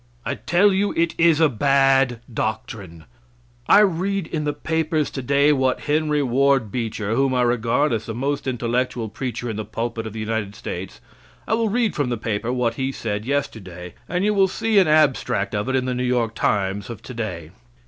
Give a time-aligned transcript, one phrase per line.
[0.25, 3.03] I tell you it is a bad doctrine.
[3.67, 8.15] I read in the papers today what Henry Ward Beecher, whom I regard as the
[8.15, 11.01] most intellectual preacher in the pulpit of the United States
[11.47, 14.87] I will read from the paper what he said yesterday, and you will see an
[14.87, 17.51] abstract of it in the New York Times of today.